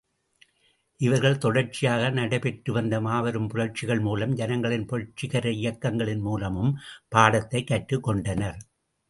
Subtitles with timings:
[0.97, 6.77] இவர்கள் தொடர்ச்சியாக நடைபெற்றுவந்த மாபெரும் புரட்சிகள் மூலம் ஜனங்களின் புரட்சிகர இயக்கங்களின் மூலமும்
[7.07, 8.57] பாடத்தைக் கற்றுக் கொண்டனர்.